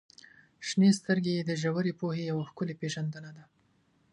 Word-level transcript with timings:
•شنې 0.67 0.89
سترګې 0.99 1.35
د 1.43 1.51
ژورې 1.61 1.93
پوهې 1.99 2.23
یوه 2.31 2.43
ښکلې 2.49 2.75
پیژندنه 2.81 3.31
ده. 3.37 3.43